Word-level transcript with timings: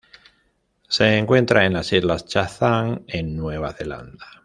Se 0.89 1.15
encuentra 1.15 1.63
en 1.67 1.73
las 1.73 1.93
Islas 1.93 2.25
Chatham 2.25 3.03
en 3.05 3.37
Nueva 3.37 3.71
Zelanda 3.71 4.25